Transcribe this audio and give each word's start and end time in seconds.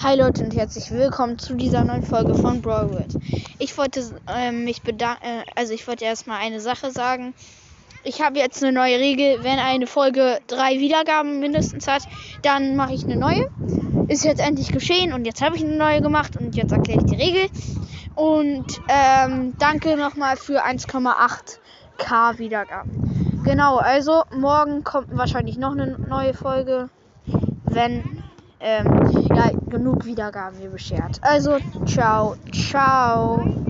Hi 0.00 0.16
Leute 0.16 0.44
und 0.44 0.54
herzlich 0.54 0.92
willkommen 0.92 1.40
zu 1.40 1.56
dieser 1.56 1.82
neuen 1.82 2.04
Folge 2.04 2.32
von 2.36 2.62
Brawlwood. 2.62 3.20
Ich 3.58 3.76
wollte 3.76 4.04
äh, 4.28 4.52
mich 4.52 4.82
bedanken, 4.82 5.24
äh, 5.24 5.42
also 5.56 5.72
ich 5.72 5.88
wollte 5.88 6.04
erstmal 6.04 6.38
eine 6.38 6.60
Sache 6.60 6.92
sagen. 6.92 7.34
Ich 8.04 8.22
habe 8.22 8.38
jetzt 8.38 8.62
eine 8.62 8.70
neue 8.70 9.00
Regel, 9.00 9.42
wenn 9.42 9.58
eine 9.58 9.88
Folge 9.88 10.38
drei 10.46 10.78
Wiedergaben 10.78 11.40
mindestens 11.40 11.88
hat, 11.88 12.02
dann 12.42 12.76
mache 12.76 12.94
ich 12.94 13.02
eine 13.02 13.16
neue. 13.16 13.50
Ist 14.06 14.24
jetzt 14.24 14.40
endlich 14.40 14.70
geschehen 14.70 15.12
und 15.12 15.24
jetzt 15.24 15.42
habe 15.42 15.56
ich 15.56 15.64
eine 15.64 15.76
neue 15.76 16.00
gemacht 16.00 16.36
und 16.36 16.54
jetzt 16.54 16.70
erkläre 16.70 17.00
ich 17.00 17.06
die 17.06 17.16
Regel. 17.16 17.48
Und 18.14 18.80
ähm, 18.88 19.54
danke 19.58 19.96
nochmal 19.96 20.36
für 20.36 20.64
1,8k 20.64 22.38
Wiedergaben. 22.38 23.42
Genau, 23.44 23.78
also 23.78 24.22
morgen 24.32 24.84
kommt 24.84 25.08
wahrscheinlich 25.16 25.58
noch 25.58 25.72
eine 25.72 25.98
neue 25.98 26.34
Folge, 26.34 26.88
wenn 27.64 28.17
ähm, 28.60 28.86
ja, 29.34 29.50
genug 29.68 30.04
Wiedergaben 30.04 30.58
mir 30.58 30.70
beschert. 30.70 31.18
Also, 31.22 31.58
ciao, 31.86 32.36
ciao. 32.52 33.67